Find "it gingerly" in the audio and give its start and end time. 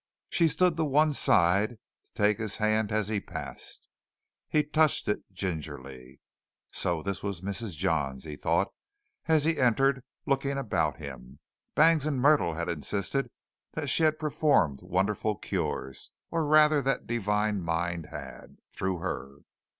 5.07-6.21